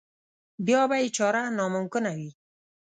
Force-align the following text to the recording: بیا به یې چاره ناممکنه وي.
بیا 0.65 0.81
به 0.89 0.95
یې 1.01 1.07
چاره 1.17 1.41
ناممکنه 1.57 2.11
وي. 2.17 2.29